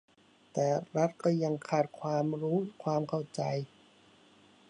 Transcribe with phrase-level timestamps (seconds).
[0.53, 3.41] แต่รัฐก็ยังขาดความรู้ความเข้าใจ